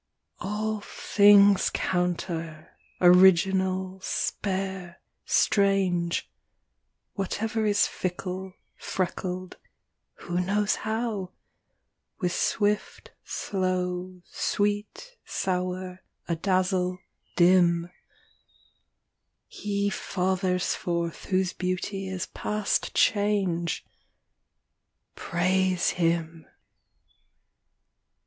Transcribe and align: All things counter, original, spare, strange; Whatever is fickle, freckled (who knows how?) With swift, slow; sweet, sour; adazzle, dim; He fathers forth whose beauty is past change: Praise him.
All 0.39 0.79
things 0.81 1.69
counter, 1.71 2.71
original, 3.01 3.99
spare, 4.01 4.99
strange; 5.25 6.27
Whatever 7.13 7.67
is 7.67 7.85
fickle, 7.85 8.53
freckled 8.75 9.57
(who 10.15 10.39
knows 10.41 10.77
how?) 10.77 11.33
With 12.19 12.33
swift, 12.33 13.11
slow; 13.23 14.23
sweet, 14.25 15.17
sour; 15.23 15.99
adazzle, 16.27 16.97
dim; 17.35 17.91
He 19.45 19.91
fathers 19.91 20.73
forth 20.73 21.25
whose 21.25 21.53
beauty 21.53 22.07
is 22.07 22.25
past 22.25 22.95
change: 22.95 23.85
Praise 25.13 25.91
him. 25.91 26.47